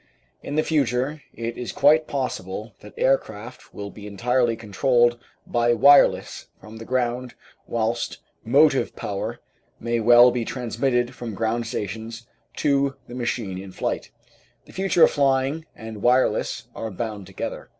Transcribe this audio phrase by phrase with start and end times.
[0.41, 6.47] In the future it is quite possible that aircraft will be entirely controlled by wireless
[6.59, 7.35] from the ground,
[7.67, 9.39] whilst motive power
[9.79, 12.25] may well be transmitted from ground stations
[12.55, 14.09] to the machine in flight.
[14.65, 17.69] The future of flying and wireless are bound together.